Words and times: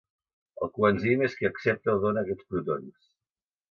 El 0.67 0.71
coenzim 0.77 1.23
és 1.29 1.37
qui 1.43 1.51
accepta 1.51 1.97
o 1.97 2.03
dóna 2.09 2.27
aquests 2.27 2.53
protons. 2.53 3.11